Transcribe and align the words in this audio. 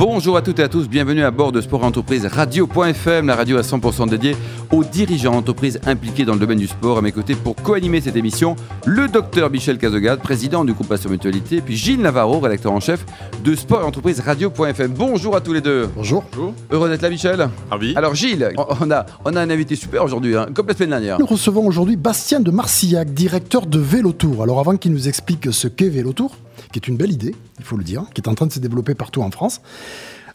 Bonjour 0.00 0.38
à 0.38 0.40
toutes 0.40 0.58
et 0.60 0.62
à 0.62 0.68
tous, 0.70 0.88
bienvenue 0.88 1.22
à 1.24 1.30
bord 1.30 1.52
de 1.52 1.60
Sport 1.60 1.84
Entreprise 1.84 2.24
Radio.fm, 2.24 3.26
la 3.26 3.36
radio 3.36 3.58
à 3.58 3.60
100% 3.60 4.08
dédiée 4.08 4.34
aux 4.72 4.82
dirigeants 4.82 5.32
d'entreprises 5.32 5.78
impliqués 5.84 6.24
dans 6.24 6.32
le 6.32 6.38
domaine 6.38 6.58
du 6.58 6.68
sport. 6.68 6.96
À 6.96 7.02
mes 7.02 7.12
côtés 7.12 7.34
pour 7.34 7.54
co-animer 7.54 8.00
cette 8.00 8.16
émission, 8.16 8.56
le 8.86 9.08
docteur 9.08 9.50
Michel 9.50 9.76
Cazogade, 9.76 10.20
président 10.20 10.64
du 10.64 10.72
groupe 10.72 10.88
Pasteur 10.88 11.12
Mutualité, 11.12 11.60
puis 11.60 11.76
Gilles 11.76 12.00
Navarro, 12.00 12.40
rédacteur 12.40 12.72
en 12.72 12.80
chef 12.80 13.04
de 13.44 13.54
Sport 13.54 13.84
Entreprise 13.86 14.20
Radio.fm. 14.20 14.90
Bonjour 14.96 15.36
à 15.36 15.42
tous 15.42 15.52
les 15.52 15.60
deux. 15.60 15.90
Bonjour. 15.94 16.24
Heureux 16.70 16.88
d'être 16.88 17.02
là, 17.02 17.10
Michel. 17.10 17.50
Ravi. 17.70 17.92
Alors, 17.94 18.14
Gilles, 18.14 18.54
on 18.56 18.90
a, 18.90 19.04
on 19.26 19.36
a 19.36 19.40
un 19.42 19.50
invité 19.50 19.76
super 19.76 20.02
aujourd'hui, 20.02 20.34
hein, 20.34 20.46
comme 20.54 20.66
la 20.66 20.72
semaine 20.72 20.90
dernière. 20.90 21.18
Nous 21.18 21.26
recevons 21.26 21.66
aujourd'hui 21.66 21.96
Bastien 21.96 22.40
de 22.40 22.50
Marcillac, 22.50 23.12
directeur 23.12 23.66
de 23.66 23.78
Vélotour. 23.78 24.44
Alors 24.44 24.60
avant 24.60 24.78
qu'il 24.78 24.92
nous 24.92 25.08
explique 25.08 25.52
ce 25.52 25.68
qu'est 25.68 25.90
Vélotour, 25.90 26.38
qui 26.72 26.78
est 26.78 26.88
une 26.88 26.96
belle 26.96 27.12
idée, 27.12 27.34
il 27.58 27.64
faut 27.64 27.76
le 27.76 27.84
dire, 27.84 28.04
qui 28.14 28.20
est 28.20 28.28
en 28.28 28.34
train 28.34 28.46
de 28.46 28.52
se 28.52 28.58
développer 28.58 28.94
partout 28.94 29.22
en 29.22 29.30
France, 29.30 29.60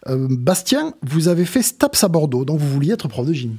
euh, 0.08 0.28
Bastien, 0.30 0.94
vous 1.02 1.28
avez 1.28 1.46
fait 1.46 1.62
STAPS 1.62 2.04
à 2.04 2.08
Bordeaux, 2.08 2.46
donc 2.46 2.60
vous 2.60 2.70
vouliez 2.70 2.94
être 2.94 3.08
prof 3.08 3.26
de 3.26 3.34
gym. 3.34 3.56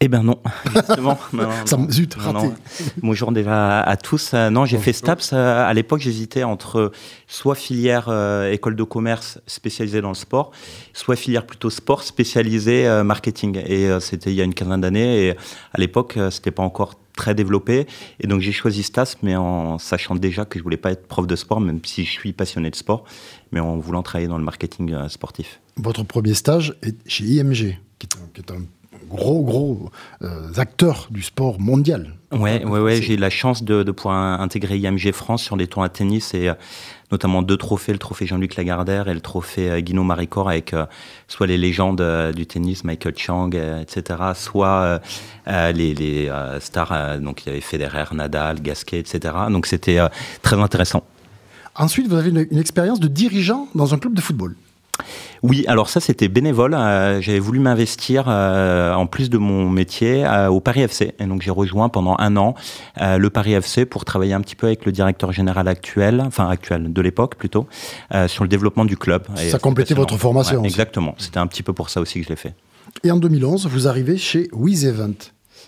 Eh 0.00 0.08
ben 0.08 0.22
non, 0.22 0.38
justement. 0.74 1.18
non, 1.32 1.44
non, 1.44 1.50
Ça, 1.66 1.76
non. 1.78 1.90
zut, 1.90 2.16
Non, 2.18 2.22
raté. 2.32 2.46
non. 2.48 2.54
Bonjour 3.02 3.32
déjà 3.32 3.80
à 3.80 3.96
tous. 3.96 4.32
Euh, 4.34 4.50
non, 4.50 4.66
j'ai 4.66 4.76
fait 4.76 4.92
STAPS. 4.92 5.30
Euh, 5.32 5.64
À 5.66 5.72
l'époque, 5.72 6.00
j'hésitais 6.00 6.42
entre 6.44 6.92
soit 7.26 7.54
filière 7.54 8.06
euh, 8.10 8.52
école 8.52 8.76
de 8.76 8.82
commerce 8.82 9.38
spécialisée 9.46 10.02
dans 10.02 10.10
le 10.10 10.14
sport, 10.14 10.50
soit 10.92 11.16
filière 11.16 11.46
plutôt 11.46 11.70
sport 11.70 12.02
spécialisée 12.02 12.86
euh, 12.86 13.04
marketing. 13.04 13.56
Et 13.66 13.88
euh, 13.88 13.98
c'était 13.98 14.30
il 14.30 14.36
y 14.36 14.42
a 14.42 14.44
une 14.44 14.52
quinzaine 14.52 14.82
d'années. 14.82 15.28
Et 15.28 15.30
à 15.72 15.78
l'époque, 15.78 16.18
euh, 16.18 16.30
c'était 16.30 16.50
pas 16.50 16.62
encore 16.62 16.96
très 17.16 17.34
développé. 17.34 17.86
Et 18.20 18.26
donc 18.26 18.42
j'ai 18.42 18.52
choisi 18.52 18.82
STAPS, 18.82 19.16
mais 19.22 19.34
en 19.34 19.78
sachant 19.78 20.14
déjà 20.14 20.44
que 20.44 20.58
je 20.58 20.62
voulais 20.62 20.76
pas 20.76 20.90
être 20.92 21.08
prof 21.08 21.26
de 21.26 21.36
sport, 21.36 21.62
même 21.62 21.80
si 21.86 22.04
je 22.04 22.10
suis 22.10 22.34
passionné 22.34 22.70
de 22.70 22.76
sport, 22.76 23.04
mais 23.50 23.60
en 23.60 23.78
voulant 23.78 24.02
travailler 24.02 24.28
dans 24.28 24.36
le 24.36 24.44
marketing 24.44 24.92
euh, 24.92 25.08
sportif. 25.08 25.58
Votre 25.78 26.02
premier 26.02 26.34
stage 26.34 26.74
est 26.82 26.96
chez 27.08 27.24
IMG, 27.24 27.78
qui 27.98 28.06
est 28.06 28.16
un, 28.16 28.28
qui 28.34 28.40
est 28.42 28.50
un 28.50 28.60
gros, 29.08 29.42
gros 29.42 29.90
euh, 30.22 30.48
acteur 30.56 31.08
du 31.10 31.22
sport 31.22 31.60
mondial. 31.60 32.14
Ouais, 32.32 32.64
ouais, 32.64 32.80
ouais. 32.80 32.96
C'est- 32.96 33.02
J'ai 33.02 33.14
eu 33.14 33.18
la 33.18 33.30
chance 33.30 33.62
de, 33.62 33.82
de 33.82 33.92
pouvoir 33.92 34.40
intégrer 34.40 34.78
IMG 34.78 35.12
France 35.12 35.42
sur 35.42 35.56
des 35.56 35.66
tournois 35.66 35.88
de 35.88 35.92
tennis 35.92 36.34
et 36.34 36.48
euh, 36.48 36.54
notamment 37.12 37.42
deux 37.42 37.56
trophées, 37.56 37.92
le 37.92 37.98
trophée 37.98 38.26
Jean-Luc 38.26 38.56
Lagardère 38.56 39.06
et 39.08 39.14
le 39.14 39.20
trophée 39.20 39.70
euh, 39.70 39.80
Guino 39.80 40.02
Maricourt 40.02 40.48
avec 40.48 40.74
euh, 40.74 40.86
soit 41.28 41.46
les 41.46 41.56
légendes 41.56 42.00
euh, 42.00 42.32
du 42.32 42.46
tennis, 42.46 42.82
Michael 42.84 43.14
Chang, 43.16 43.50
euh, 43.54 43.80
etc., 43.80 44.20
soit 44.34 44.68
euh, 44.68 44.98
euh, 45.48 45.72
les, 45.72 45.94
les 45.94 46.28
euh, 46.28 46.58
stars, 46.60 46.92
euh, 46.92 47.18
donc 47.18 47.44
il 47.44 47.50
y 47.50 47.52
avait 47.52 47.60
Federer, 47.60 48.04
Nadal, 48.12 48.60
Gasquet, 48.60 48.98
etc. 48.98 49.34
Donc 49.50 49.66
c'était 49.66 49.98
euh, 49.98 50.08
très 50.42 50.56
intéressant. 50.60 51.04
Ensuite, 51.76 52.08
vous 52.08 52.14
avez 52.16 52.30
une, 52.30 52.46
une 52.50 52.58
expérience 52.58 53.00
de 53.00 53.06
dirigeant 53.08 53.68
dans 53.74 53.92
un 53.94 53.98
club 53.98 54.14
de 54.14 54.20
football. 54.20 54.56
Oui, 55.48 55.64
alors 55.68 55.88
ça 55.88 56.00
c'était 56.00 56.28
bénévole. 56.28 56.74
Euh, 56.74 57.20
J'avais 57.20 57.38
voulu 57.38 57.60
m'investir 57.60 58.24
euh, 58.28 58.92
en 58.94 59.06
plus 59.06 59.30
de 59.30 59.38
mon 59.38 59.68
métier 59.70 60.24
euh, 60.24 60.48
au 60.48 60.60
Paris 60.60 60.82
FC. 60.82 61.14
Et 61.20 61.26
donc 61.26 61.42
j'ai 61.42 61.50
rejoint 61.50 61.88
pendant 61.88 62.16
un 62.18 62.36
an 62.36 62.54
le 62.98 63.28
Paris 63.28 63.52
FC 63.52 63.86
pour 63.86 64.04
travailler 64.04 64.32
un 64.32 64.40
petit 64.40 64.56
peu 64.56 64.66
avec 64.66 64.84
le 64.84 64.92
directeur 64.92 65.32
général 65.32 65.68
actuel, 65.68 66.22
enfin 66.26 66.48
actuel 66.48 66.92
de 66.92 67.02
l'époque 67.02 67.36
plutôt, 67.36 67.66
sur 68.26 68.44
le 68.44 68.48
développement 68.48 68.84
du 68.84 68.96
club. 68.96 69.26
Et 69.40 69.50
Ça 69.50 69.58
complétait 69.58 69.94
votre 69.94 70.16
formation. 70.16 70.64
Exactement. 70.64 71.14
C'était 71.18 71.38
un 71.38 71.46
petit 71.46 71.62
peu 71.62 71.72
pour 71.72 71.90
ça 71.90 72.00
aussi 72.00 72.20
que 72.20 72.24
je 72.24 72.30
l'ai 72.30 72.36
fait. 72.36 72.54
Et 73.04 73.10
en 73.10 73.16
2011, 73.18 73.66
vous 73.66 73.88
arrivez 73.88 74.16
chez 74.16 74.48
Wiz 74.52 74.86
Event. 74.86 75.14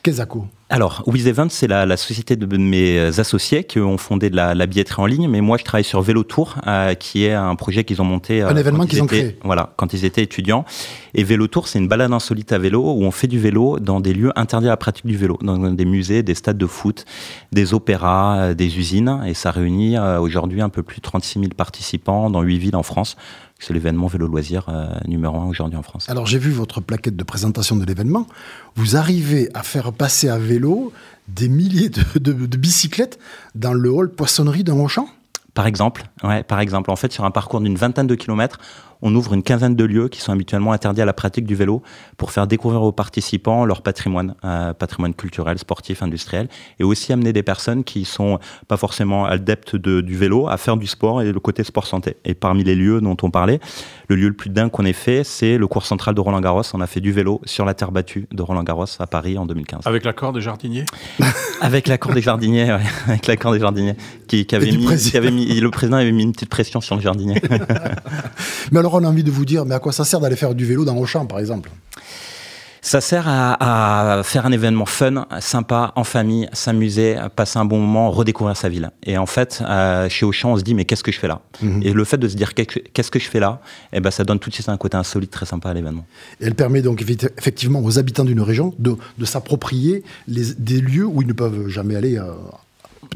Kezako. 0.03 0.47
Alors, 0.71 1.03
Wiz 1.07 1.27
Event, 1.27 1.47
c'est 1.49 1.67
la, 1.67 1.87
la 1.87 1.97
société 1.97 2.37
de 2.37 2.57
mes 2.59 3.19
associés 3.19 3.65
qui 3.65 3.79
ont 3.81 3.97
fondé 3.97 4.29
de 4.29 4.37
la, 4.37 4.55
la 4.55 4.67
billetterie 4.67 5.01
en 5.01 5.07
ligne, 5.07 5.27
mais 5.27 5.41
moi 5.41 5.57
je 5.57 5.65
travaille 5.65 5.83
sur 5.83 6.03
Vélo 6.03 6.25
Tour, 6.25 6.57
euh, 6.67 6.93
qui 6.93 7.25
est 7.25 7.33
un 7.33 7.55
projet 7.57 7.85
qu'ils 7.85 8.03
ont 8.03 8.05
monté. 8.05 8.43
euh, 8.43 8.49
Un 8.51 8.57
événement 8.57 8.81
quand 8.81 8.87
qu'ils 8.89 8.99
ils 8.99 9.03
ont 9.03 9.07
créé. 9.07 9.39
Voilà, 9.45 9.73
quand 9.77 9.95
ils 9.95 10.05
étaient 10.05 10.23
étudiants. 10.23 10.67
Et 11.15 11.25
Vélo 11.25 11.47
Tour, 11.47 11.69
c'est 11.69 11.79
une 11.79 11.89
balade 11.89 12.13
insolite 12.13 12.53
à 12.53 12.59
vélo 12.59 12.83
où 12.83 13.03
on 13.03 13.11
fait 13.11 13.29
du 13.29 13.39
vélo 13.39 13.79
dans 13.79 14.01
des 14.01 14.13
lieux 14.13 14.31
interdits 14.37 14.67
à 14.67 14.71
la 14.71 14.77
pratique 14.77 15.07
du 15.07 15.17
vélo, 15.17 15.39
dans 15.41 15.57
des 15.73 15.85
musées, 15.87 16.23
des 16.23 16.35
stades 16.35 16.59
de 16.59 16.67
foot, 16.67 17.07
des 17.51 17.73
opéras, 17.73 18.39
euh, 18.39 18.55
des 18.55 18.79
usines. 18.79 19.23
Et 19.27 19.33
ça 19.33 19.51
réunit 19.51 19.97
euh, 19.97 20.21
aujourd'hui 20.21 20.61
un 20.61 20.69
peu 20.69 20.83
plus 20.83 20.97
de 20.99 21.03
36 21.03 21.39
000 21.41 21.51
participants 21.57 22.29
dans 22.29 22.43
8 22.43 22.59
villes 22.59 22.77
en 22.77 22.83
France. 22.83 23.17
C'est 23.59 23.75
l'événement 23.75 24.07
vélo 24.07 24.29
loisir 24.29 24.69
euh, 24.69 24.87
numéro 25.07 25.37
un 25.37 25.47
aujourd'hui 25.47 25.77
en 25.77 25.83
France. 25.83 26.09
Alors 26.09 26.27
j'ai 26.27 26.39
vu 26.39 26.51
votre 26.51 26.81
plaquette 26.81 27.17
de 27.17 27.25
présentation 27.25 27.77
de 27.77 27.85
l'événement. 27.85 28.27
Vous 28.77 28.97
arrivez 28.97 29.49
à 29.53 29.63
faire 29.63 29.93
passer 29.93 30.29
à 30.29 30.39
vélo 30.39 30.93
des 31.27 31.49
milliers 31.49 31.91
de, 31.91 32.33
bicyclettes 32.57 33.19
dans 33.55 33.73
le 33.73 33.91
hall 33.91 34.11
poissonnerie 34.11 34.65
d'un 34.65 34.79
Auchan 34.79 35.09
Par 35.59 35.67
exemple, 35.67 36.05
ouais, 36.23 36.45
par 36.45 36.61
exemple, 36.61 36.89
en 36.93 36.95
fait, 36.95 37.13
sur 37.13 37.25
un 37.25 37.33
parcours 37.33 37.61
d'une 37.61 37.75
vingtaine 37.75 38.07
de 38.07 38.15
kilomètres, 38.15 38.61
on 39.03 39.13
ouvre 39.15 39.33
une 39.35 39.43
quinzaine 39.45 39.75
de 39.77 39.85
lieux 39.85 40.09
qui 40.09 40.21
sont 40.21 40.31
habituellement 40.33 40.71
interdits 40.73 41.03
à 41.03 41.05
la 41.05 41.13
pratique 41.13 41.47
du 41.47 41.55
vélo 41.57 41.83
pour 42.17 42.31
faire 42.31 42.47
découvrir 42.47 42.83
aux 42.83 42.91
participants 42.93 43.65
leur 43.65 43.83
patrimoine, 43.83 44.35
euh, 44.45 44.73
patrimoine 44.73 45.15
culturel, 45.15 45.57
sportif, 45.59 46.01
industriel, 46.03 46.49
et 46.79 46.85
aussi 46.85 47.13
amener 47.13 47.33
des 47.33 47.43
personnes 47.45 47.83
qui 47.83 48.05
sont 48.05 48.39
pas 48.69 48.77
forcément 48.77 49.25
adeptes 49.25 49.75
de- 49.75 50.01
du 50.01 50.17
vélo 50.17 50.49
à 50.49 50.57
faire 50.59 50.77
du 50.77 50.87
sport 50.87 51.23
et 51.23 51.33
le 51.33 51.41
côté 51.41 51.63
sport 51.65 51.87
santé. 51.89 52.17
Et 52.25 52.35
parmi 52.35 52.63
les 52.63 52.75
lieux 52.77 53.01
dont 53.01 53.17
on 53.23 53.31
parlait, 53.31 53.59
le 54.09 54.15
lieu 54.17 54.29
le 54.29 54.35
plus 54.35 54.51
dingue 54.51 54.71
qu'on 54.71 54.85
ait 54.85 54.93
fait, 54.93 55.23
c'est 55.25 55.59
le 55.59 55.67
cours 55.67 55.87
central 55.87 56.15
de 56.15 56.21
Roland 56.21 56.41
Garros. 56.41 56.63
On 56.75 56.81
a 56.81 56.87
fait 56.89 57.01
du 57.01 57.11
vélo 57.13 57.41
sur 57.47 57.65
la 57.65 57.75
terre 57.75 57.91
battue 57.93 58.27
de 58.33 58.43
Roland 58.43 58.63
Garros 58.65 58.87
à 59.01 59.07
Paris 59.09 59.39
en 59.39 59.47
2015. 59.47 59.87
Avec 59.87 60.05
l'accord 60.05 60.33
des 60.33 60.41
jardiniers? 60.41 60.85
Avec 61.61 61.87
l'accord 61.89 62.13
des 62.15 62.23
jardiniers, 62.23 62.65
ouais, 62.73 62.81
avec 63.09 63.27
l'accord 63.27 63.53
des 63.53 63.61
jardiniers, 63.61 63.95
qui, 64.29 64.45
qui 64.47 64.55
avait 64.57 64.67
du 64.67 64.79
mis, 64.79 64.85
président. 64.87 65.11
qui 65.13 65.17
avait 65.17 65.31
mis, 65.31 65.48
le 65.55 65.71
président 65.71 65.97
avait 65.99 66.13
mis 66.13 66.23
une 66.23 66.33
petite 66.33 66.49
pression 66.51 66.81
sur 66.81 66.97
le 66.97 67.03
jardinier. 67.03 67.41
Mais 68.73 68.79
alors 68.79 68.95
on 68.95 69.05
a 69.05 69.09
envie 69.09 69.25
de 69.25 69.31
vous 69.31 69.45
dire, 69.45 69.65
mais 69.65 69.75
à 69.75 69.79
quoi 69.79 69.93
ça 69.93 70.05
sert 70.05 70.21
d'aller 70.21 70.37
faire 70.37 70.55
du 70.55 70.65
vélo 70.65 70.85
dans 70.85 70.97
Auchan 70.97 71.27
par 71.27 71.39
exemple? 71.39 71.71
Ça 72.81 73.01
sert 73.01 73.27
à, 73.27 74.19
à 74.19 74.23
faire 74.23 74.47
un 74.47 74.53
événement 74.53 74.87
fun, 74.87 75.27
sympa, 75.41 75.93
en 75.97 76.05
famille, 76.05 76.49
s'amuser, 76.53 77.17
passer 77.35 77.59
un 77.59 77.65
bon 77.65 77.79
moment, 77.81 78.11
redécouvrir 78.11 78.57
sa 78.57 78.69
ville. 78.69 78.91
Et 79.03 79.19
en 79.19 79.27
fait, 79.27 79.61
euh, 79.63 80.09
chez 80.09 80.25
Auchan, 80.25 80.53
on 80.53 80.57
se 80.57 80.63
dit, 80.63 80.75
mais 80.75 80.85
qu'est-ce 80.85 81.03
que 81.03 81.11
je 81.11 81.19
fais 81.19 81.27
là? 81.29 81.41
Et 81.83 81.93
le 81.93 82.05
fait 82.05 82.17
de 82.19 82.29
se 82.29 82.37
dire, 82.37 82.55
qu'est-ce 82.55 83.11
que- 83.11 83.19
je 83.19 83.29
fais 83.29 83.41
là? 83.41 83.61
Eh 83.93 83.99
ben, 84.01 84.11
Ça 84.13 84.23
donne 84.25 84.39
tout 84.39 84.49
de 84.49 84.55
suite 84.55 84.69
un 84.69 84.77
côté 84.77 84.97
insolite 84.97 85.31
très 85.33 85.45
sympa 85.45 85.71
à 85.71 85.75
l'événement. 85.75 86.07
Et 86.41 86.47
elle 86.47 86.55
permet 86.55 86.81
donc 86.81 87.03
effe- 87.03 87.29
effectivement 87.37 87.83
aux 87.83 87.99
habitants 87.99 88.25
d'une 88.25 88.41
région 88.41 88.73
de, 88.79 88.95
de 89.19 89.25
s'approprier 89.25 90.05
des 90.29 90.81
lieux 90.81 91.05
où 91.07 91.21
ils 91.21 91.29
ne 91.29 91.33
peuvent 91.35 91.69
jamais 91.69 91.97
aller. 91.97 92.17
euh, 92.17 92.31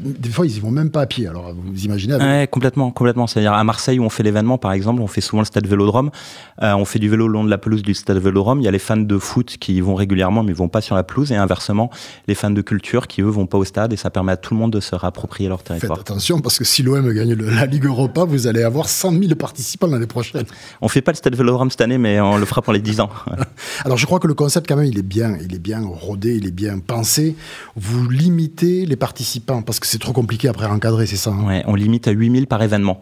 des 0.01 0.29
fois, 0.29 0.45
ils 0.45 0.57
y 0.57 0.59
vont 0.59 0.71
même 0.71 0.89
pas 0.89 1.01
à 1.01 1.05
pied. 1.05 1.27
Alors, 1.27 1.53
vous 1.53 1.85
imaginez. 1.85 2.13
avec- 2.15 2.25
Ouais, 2.25 2.47
complètement, 2.47 2.91
complètement. 2.91 3.27
C'est-à-dire 3.27 3.53
à 3.53 3.63
Marseille 3.63 3.99
où 3.99 4.03
on 4.03 4.09
fait 4.09 4.23
l'événement, 4.23 4.57
par 4.57 4.71
exemple, 4.73 5.01
on 5.01 5.07
fait 5.07 5.21
souvent 5.21 5.41
le 5.41 5.45
stade 5.45 5.67
Vélodrome. 5.67 6.09
Euh, 6.61 6.73
on 6.73 6.85
fait 6.85 6.99
du 6.99 7.09
vélo 7.09 7.27
le 7.27 7.33
long 7.33 7.43
de 7.43 7.49
la 7.49 7.57
pelouse 7.57 7.81
du 7.83 7.93
stade 7.93 8.17
Vélodrome. 8.17 8.59
Il 8.59 8.63
y 8.63 8.67
a 8.67 8.71
les 8.71 8.79
fans 8.79 8.97
de 8.97 9.17
foot 9.17 9.57
qui 9.59 9.75
y 9.75 9.81
vont 9.81 9.95
régulièrement, 9.95 10.43
mais 10.43 10.51
ils 10.51 10.55
vont 10.57 10.67
pas 10.69 10.81
sur 10.81 10.95
la 10.95 11.03
pelouse. 11.03 11.31
Et 11.31 11.35
inversement, 11.35 11.89
les 12.27 12.35
fans 12.35 12.49
de 12.51 12.61
culture 12.61 13.07
qui 13.07 13.21
eux 13.21 13.25
vont 13.29 13.45
pas 13.45 13.57
au 13.57 13.63
stade. 13.65 13.93
Et 13.93 13.97
ça 13.97 14.09
permet 14.09 14.31
à 14.33 14.37
tout 14.37 14.53
le 14.53 14.59
monde 14.59 14.73
de 14.73 14.79
se 14.79 14.95
réapproprier 14.95 15.49
leur 15.49 15.59
Faites 15.59 15.67
territoire. 15.67 15.99
attention 15.99 16.39
parce 16.41 16.57
que 16.57 16.63
si 16.65 16.83
l'OM 16.83 17.11
gagne 17.13 17.33
la 17.35 17.65
Ligue 17.65 17.85
Europa, 17.85 18.23
vous 18.25 18.47
allez 18.47 18.63
avoir 18.63 18.89
100 18.89 19.11
000 19.11 19.35
participants 19.35 19.87
l'année 19.87 20.07
prochaine. 20.07 20.43
On 20.81 20.87
fait 20.87 21.01
pas 21.01 21.11
le 21.11 21.17
stade 21.17 21.35
Vélodrome 21.35 21.69
cette 21.71 21.81
année, 21.81 21.97
mais 21.97 22.19
on 22.19 22.37
le 22.37 22.45
fera 22.45 22.61
pour 22.61 22.73
les 22.73 22.79
10 22.81 22.99
ans. 22.99 23.09
Alors 23.85 23.97
je 23.97 24.05
crois 24.05 24.19
que 24.19 24.27
le 24.27 24.33
concept 24.33 24.67
quand 24.67 24.75
même 24.75 24.85
il 24.85 24.97
est 24.97 25.01
bien, 25.03 25.37
il 25.41 25.53
est 25.55 25.59
bien 25.59 25.81
rodé, 25.85 26.35
il 26.35 26.47
est 26.47 26.51
bien 26.51 26.79
pensé. 26.79 27.35
Vous 27.75 28.09
limitez 28.09 28.85
les 28.85 28.95
participants 28.95 29.61
parce 29.61 29.79
que 29.79 29.82
c'est 29.85 29.99
trop 29.99 30.13
compliqué 30.13 30.47
après 30.47 30.65
à 30.65 30.71
encadrer, 30.71 31.05
c'est 31.05 31.15
ça. 31.17 31.31
hein 31.31 31.45
Ouais, 31.47 31.63
on 31.67 31.75
limite 31.75 32.07
à 32.07 32.11
8000 32.11 32.47
par 32.47 32.61
événement. 32.61 32.99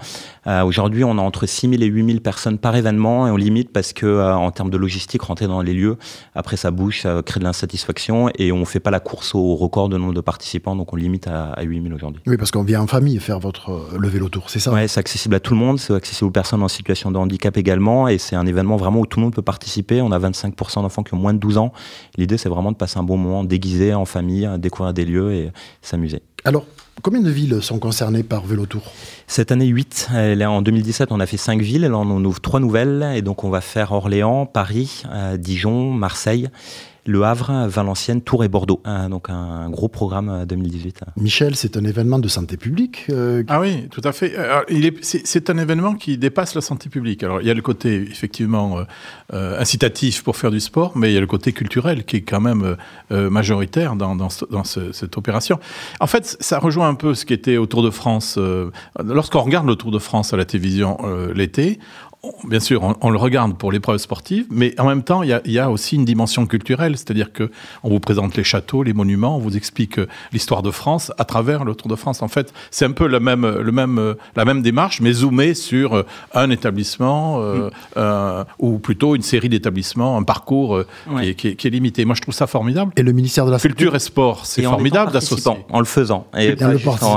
Euh, 0.47 0.63
Aujourd'hui, 0.63 1.03
on 1.03 1.17
a 1.17 1.21
entre 1.21 1.45
6000 1.45 1.83
et 1.83 1.85
8000 1.87 2.21
personnes 2.21 2.57
par 2.57 2.75
événement 2.75 3.27
et 3.27 3.31
on 3.31 3.35
limite 3.37 3.71
parce 3.71 3.93
que, 3.93 4.05
euh, 4.05 4.33
en 4.35 4.51
termes 4.51 4.69
de 4.69 4.77
logistique, 4.77 5.21
rentrer 5.21 5.47
dans 5.47 5.61
les 5.61 5.73
lieux, 5.73 5.97
après 6.35 6.57
ça 6.57 6.71
bouge, 6.71 7.01
ça 7.01 7.21
crée 7.25 7.39
de 7.39 7.45
l'insatisfaction 7.45 8.29
et 8.37 8.51
on 8.51 8.65
fait 8.65 8.79
pas 8.79 8.91
la 8.91 8.99
course 8.99 9.35
au 9.35 9.55
record 9.55 9.89
de 9.89 9.97
nombre 9.97 10.13
de 10.13 10.21
participants, 10.21 10.75
donc 10.75 10.93
on 10.93 10.95
limite 10.95 11.27
à, 11.27 11.51
à 11.51 11.63
8000 11.63 11.93
aujourd'hui. 11.93 12.21
Oui, 12.27 12.37
parce 12.37 12.51
qu'on 12.51 12.63
vient 12.63 12.81
en 12.81 12.87
famille 12.87 13.19
faire 13.19 13.39
votre 13.39 13.71
euh, 13.71 13.97
le 13.99 14.07
vélo 14.07 14.29
tour, 14.29 14.49
c'est 14.49 14.59
ça? 14.59 14.71
Ouais, 14.71 14.87
c'est 14.87 14.99
accessible 14.99 15.35
à 15.35 15.39
tout 15.39 15.53
le 15.53 15.59
monde, 15.59 15.79
c'est 15.79 15.93
accessible 15.93 16.27
aux 16.29 16.31
personnes 16.31 16.63
en 16.63 16.67
situation 16.67 17.11
de 17.11 17.17
handicap 17.17 17.55
également, 17.57 18.07
et 18.07 18.17
c'est 18.17 18.35
un 18.35 18.45
événement 18.45 18.77
vraiment 18.77 18.99
où 19.01 19.05
tout 19.05 19.19
le 19.19 19.25
monde 19.25 19.33
peut 19.33 19.41
participer. 19.41 20.01
On 20.01 20.11
a 20.11 20.19
25% 20.19 20.81
d'enfants 20.81 21.03
qui 21.03 21.13
ont 21.13 21.17
moins 21.17 21.33
de 21.33 21.39
12 21.39 21.57
ans. 21.57 21.71
L'idée, 22.17 22.37
c'est 22.37 22.49
vraiment 22.49 22.71
de 22.71 22.77
passer 22.77 22.97
un 22.97 23.03
bon 23.03 23.17
moment 23.17 23.43
déguisé 23.43 23.93
en 23.93 24.05
famille, 24.05 24.49
découvrir 24.57 24.93
des 24.93 25.05
lieux 25.05 25.33
et 25.33 25.51
s'amuser. 25.81 26.21
Alors, 26.43 26.65
combien 27.03 27.21
de 27.21 27.29
villes 27.29 27.61
sont 27.61 27.77
concernées 27.77 28.23
par 28.23 28.43
vélo 28.45 28.65
tour 28.65 28.81
Cette 29.27 29.51
année 29.51 29.67
8, 29.67 30.09
elle 30.15 30.41
est 30.41 30.45
en 30.45 30.63
2017, 30.63 31.11
on 31.11 31.19
a 31.19 31.27
fait 31.27 31.37
5 31.37 31.61
villes, 31.61 31.83
là 31.83 31.95
on 31.95 32.25
ouvre 32.25 32.41
3 32.41 32.59
nouvelles, 32.59 33.11
et 33.15 33.21
donc 33.21 33.43
on 33.43 33.51
va 33.51 33.61
faire 33.61 33.91
Orléans, 33.91 34.47
Paris, 34.47 35.03
euh, 35.11 35.37
Dijon, 35.37 35.91
Marseille, 35.91 36.49
Le 37.05 37.23
Havre, 37.23 37.67
Valenciennes, 37.67 38.21
Tours 38.21 38.43
et 38.43 38.47
Bordeaux. 38.47 38.81
donc 39.09 39.29
un 39.29 39.69
gros 39.69 39.87
programme 39.87 40.45
2018. 40.45 41.01
Michel, 41.17 41.55
c'est 41.55 41.75
un 41.77 41.83
événement 41.83 42.19
de 42.19 42.27
santé 42.27 42.57
publique. 42.57 43.07
Ah 43.47 43.59
oui, 43.59 43.87
tout 43.89 44.01
à 44.03 44.11
fait. 44.11 44.35
C'est 45.01 45.49
un 45.49 45.57
événement 45.57 45.95
qui 45.95 46.17
dépasse 46.17 46.53
la 46.53 46.61
santé 46.61 46.89
publique. 46.89 47.23
Alors 47.23 47.41
il 47.41 47.47
y 47.47 47.49
a 47.49 47.53
le 47.53 47.61
côté 47.61 47.95
effectivement 48.01 48.85
incitatif 49.31 50.23
pour 50.23 50.37
faire 50.37 50.51
du 50.51 50.59
sport, 50.59 50.95
mais 50.95 51.11
il 51.11 51.15
y 51.15 51.17
a 51.17 51.21
le 51.21 51.27
côté 51.27 51.53
culturel 51.53 52.05
qui 52.05 52.17
est 52.17 52.21
quand 52.21 52.41
même 52.41 52.77
majoritaire 53.09 53.95
dans, 53.95 54.15
dans, 54.15 54.29
dans 54.49 54.63
cette 54.63 55.17
opération. 55.17 55.59
En 55.99 56.07
fait, 56.07 56.37
ça 56.39 56.59
rejoint 56.59 56.87
un 56.87 56.95
peu 56.95 57.15
ce 57.15 57.25
qui 57.25 57.33
était 57.33 57.57
au 57.57 57.65
Tour 57.65 57.81
de 57.83 57.89
France. 57.89 58.37
Lorsqu'on 59.03 59.41
regarde 59.41 59.67
le 59.67 59.75
Tour 59.75 59.91
de 59.91 59.99
France 59.99 60.33
à 60.33 60.37
la 60.37 60.45
télévision 60.45 60.97
l'été, 61.33 61.79
bien 62.43 62.59
sûr, 62.59 62.95
on, 63.01 63.09
le 63.09 63.17
regarde 63.17 63.57
pour 63.57 63.71
l'épreuve 63.71 63.97
sportive, 63.97 64.45
mais 64.49 64.79
en 64.79 64.87
même 64.87 65.03
temps, 65.03 65.23
il 65.23 65.29
y 65.45 65.59
a, 65.59 65.71
aussi 65.71 65.95
une 65.95 66.05
dimension 66.05 66.45
culturelle, 66.45 66.97
c'est-à-dire 66.97 67.31
que 67.31 67.49
on 67.83 67.89
vous 67.89 67.99
présente 67.99 68.35
les 68.35 68.43
châteaux, 68.43 68.83
les 68.83 68.93
monuments, 68.93 69.37
on 69.37 69.39
vous 69.39 69.57
explique 69.57 69.99
euh, 69.99 70.07
l'histoire 70.33 70.61
de 70.61 70.71
France 70.71 71.11
à 71.17 71.25
travers 71.25 71.63
le 71.63 71.75
Tour 71.75 71.87
de 71.87 71.95
France. 71.95 72.21
En 72.21 72.27
fait, 72.27 72.53
c'est 72.69 72.85
un 72.85 72.91
peu 72.91 73.07
la 73.07 73.19
même, 73.19 73.45
le 73.45 73.71
même, 73.71 73.97
euh, 73.97 74.15
la 74.35 74.45
même 74.45 74.61
démarche, 74.61 75.01
mais 75.01 75.13
zoomée 75.13 75.53
sur 75.53 75.93
euh, 75.93 76.05
un 76.33 76.49
établissement 76.49 77.39
mm. 77.39 78.45
ou 78.59 78.79
plutôt 78.79 79.15
une 79.15 79.21
série 79.21 79.49
d'établissements, 79.49 80.17
un 80.17 80.23
parcours 80.23 80.83
qui, 81.37 81.47
est, 81.47 81.65
limité. 81.65 82.05
Moi, 82.05 82.15
je 82.15 82.21
trouve 82.21 82.33
ça 82.33 82.47
formidable. 82.47 82.91
Et 82.97 83.03
le 83.03 83.11
ministère 83.11 83.45
de 83.45 83.51
la 83.51 83.59
Culture 83.59 83.95
et 83.95 83.99
sport, 83.99 84.45
c'est 84.45 84.63
formidable 84.63 85.11
d'associer. 85.11 85.51
En 85.69 85.79
le 85.79 85.85
faisant. 85.85 86.27
Et, 86.37 86.55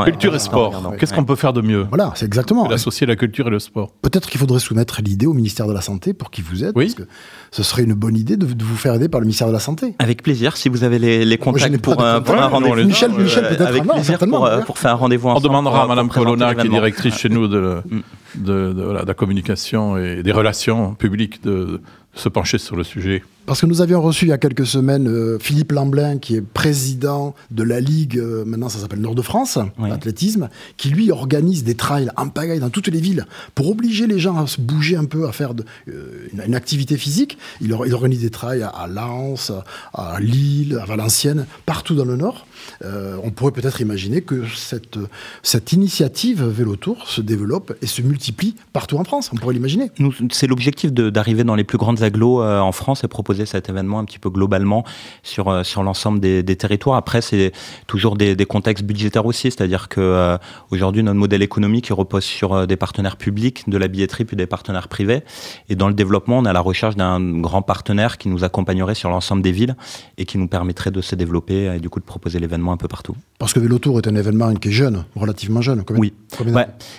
culture 0.05 0.35
et 0.35 0.39
sport. 0.39 0.95
Qu'est-ce 0.99 1.13
qu'on 1.13 1.25
peut 1.25 1.37
faire 1.37 1.53
de 1.53 1.61
mieux 1.61 1.87
Voilà, 1.89 2.13
c'est 2.15 2.27
exactement. 2.27 2.67
D'associer 2.69 3.07
la 3.07 3.17
culture 3.17 3.49
et 3.49 3.51
le 3.51 3.59
sport. 3.59 3.93
Peut-être 4.03 4.29
qu'il 4.29 4.41
faudrait 4.41 4.61
soumettre 4.61 4.94
l'idée 5.03 5.27
au 5.27 5.33
ministère 5.33 5.67
de 5.67 5.73
la 5.73 5.81
Santé 5.81 6.13
pour 6.13 6.31
qui 6.31 6.43
vous 6.43 6.65
êtes. 6.65 6.75
Parce 6.75 6.95
que 6.95 7.03
ce 7.51 7.63
serait 7.63 7.83
une 7.83 7.95
bonne 7.95 8.17
idée 8.17 8.37
de, 8.37 8.47
vous 8.47 8.77
faire 8.77 8.95
aider 8.95 9.09
par 9.09 9.21
le 9.21 9.27
ministère 9.27 9.49
de 9.49 9.53
la 9.53 9.61
Santé. 9.61 9.95
Avec 9.99 10.23
plaisir, 10.23 10.57
si 10.57 10.69
vous 10.69 10.85
avez 10.85 10.99
les, 10.99 11.39
contacts 11.39 11.79
pour, 11.79 12.03
un, 12.03 12.21
rendez-vous. 12.21 12.85
Michel, 12.85 13.11
Michel 13.13 13.49
peut-être 13.49 13.67
Avec 13.67 13.85
plaisir 13.85 14.19
pour, 14.19 14.47
euh, 14.47 14.61
pour, 14.61 14.79
faire 14.79 14.93
un 14.93 14.95
rendez-vous 14.95 15.29
On 15.29 15.41
demandera 15.41 15.85
à 15.85 15.87
Mme 15.87 16.09
Colonna, 16.09 16.55
qui 16.55 16.67
est 16.67 16.71
directrice 16.71 17.17
chez 17.17 17.29
nous 17.29 17.49
de, 17.49 17.83
mm. 17.91 18.03
de, 18.37 19.03
la 19.07 19.15
communication 19.15 19.97
et 19.97 20.23
des 20.23 20.33
relations 20.33 20.95
publiques, 20.95 21.43
de 21.43 21.81
se 22.15 22.29
pencher 22.29 22.59
sur 22.59 22.77
le 22.77 22.85
sujet. 22.85 23.23
Parce 23.47 23.61
que 23.61 23.67
nous 23.67 23.83
avions 23.83 24.01
reçu 24.01 24.25
il 24.25 24.29
y 24.29 24.33
a 24.33 24.39
quelques 24.39 24.67
semaines 24.67 25.07
euh, 25.07 25.39
Philippe 25.39 25.73
Lamblin, 25.73 26.17
qui 26.17 26.37
est 26.37 26.41
président 26.41 27.35
de 27.51 27.63
la 27.63 27.79
Ligue, 27.79 28.19
euh, 28.19 28.43
maintenant 28.47 28.71
ça 28.71 28.79
s'appelle 28.79 29.01
Nord-de-France, 29.01 29.59
l'athlétisme, 29.79 30.49
qui 30.79 30.89
lui 30.89 31.11
organise 31.11 31.63
des 31.63 31.75
trails 31.75 32.09
en 32.17 32.29
pagaille 32.29 32.61
dans 32.61 32.71
toutes 32.71 32.89
les 32.89 33.01
villes 33.01 33.27
pour 33.55 33.69
obliger 33.69 34.07
les 34.07 34.19
gens 34.19 34.39
à 34.39 34.47
se 34.47 34.63
bouger 34.63 34.97
un 34.97 35.05
peu, 35.05 35.29
à 35.29 35.33
faire 35.33 35.53
de, 35.53 35.65
euh, 35.89 36.27
une, 36.33 36.55
activité 36.55 36.97
physique. 36.97 37.37
Il, 37.61 37.77
il, 37.87 37.95
organise 37.95 38.23
des 38.23 38.31
trails 38.31 38.63
à, 38.63 38.87
Lens, 38.87 39.53
à 39.93 40.19
Lille, 40.21 40.79
à 40.81 40.87
Valenciennes, 40.87 41.47
partout 41.67 41.95
dans 41.95 42.05
le 42.07 42.17
Nord. 42.17 42.47
on 42.83 43.31
pourrait 43.31 43.53
peut-être 43.53 43.81
imaginer 43.81 44.23
que 44.23 44.45
cette, 44.55 44.99
cette 45.43 45.73
initiative 45.73 46.45
Vélotour 46.45 47.09
se 47.09 47.21
développe 47.21 47.75
et 47.83 47.87
se 47.87 48.01
multiplie 48.01 48.55
partout 48.73 48.97
en 48.97 49.05
France. 49.05 49.31
On 49.33 49.37
pourrait 49.37 49.55
l'imaginer. 49.55 49.91
C'est 50.31 50.47
l'objectif 50.47 50.93
d'arriver 50.93 51.45
dans 51.45 51.57
les 51.57 51.65
plus 51.65 51.79
grandes 51.79 52.03
agglos 52.03 52.43
en 52.43 52.73
France 52.73 53.05
et 53.05 53.09
proposer 53.09 53.34
cet 53.45 53.69
événement 53.69 53.99
un 53.99 54.05
petit 54.05 54.19
peu 54.19 54.31
globalement 54.31 54.85
sur, 55.23 55.49
euh, 55.49 55.63
sur 55.63 55.83
l'ensemble 55.83 56.21
des, 56.21 56.45
territoires. 56.57 56.97
Après, 56.97 57.21
c'est 57.21 57.53
toujours 57.87 58.17
des, 58.17 58.37
contextes 58.47 58.85
budgétaires 58.85 59.27
aussi, 59.27 59.51
c'est-à-dire 59.51 59.89
que 59.89 60.01
euh, 60.01 60.39
aujourd'hui 60.71 61.03
notre 61.03 61.19
modèle 61.19 61.43
économique 61.43 61.89
repose 61.91 62.25
sur 62.25 62.53
euh, 62.53 62.67
des 62.67 62.77
partenaires 62.77 63.17
publics, 63.17 63.69
de 63.69 63.77
la 63.77 63.89
billetterie 63.89 64.25
puis 64.25 64.37
des 64.37 64.47
partenaires 64.47 64.89
privés. 64.89 65.23
Et 65.69 65.75
dans 65.75 65.89
le 65.89 65.95
développement, 65.95 66.39
on 66.39 66.45
est 66.45 66.49
à 66.49 66.53
la 66.53 66.61
recherche 66.61 66.97
d'un 66.97 67.21
grand 67.41 67.63
partenaire 67.63 68.19
qui 68.19 68.29
nous 68.29 68.45
accompagnerait 68.45 68.95
sur 68.95 69.11
l'ensemble 69.11 69.43
des 69.43 69.53
villes 69.53 69.77
et 70.19 70.25
qui 70.25 70.39
nous 70.39 70.49
permettrait 70.49 70.91
de 70.91 71.01
se 71.01 71.15
développer 71.17 71.75
et 71.75 71.81
du 71.81 71.89
coup 71.89 72.01
de 72.01 72.05
proposer 72.05 72.39
l'événement 72.39 72.73
un 72.73 72.77
peu 72.77 72.89
partout. 72.89 73.17
Parce 73.39 73.53
que 73.53 73.61
Vélotour 73.61 73.99
est 73.99 74.07
un 74.07 74.15
événement 74.15 74.55
qui 74.55 74.69
est 74.69 74.73
jeune, 74.73 75.05
relativement 75.17 75.61
jeune. 75.61 75.83
oui, 75.91 76.13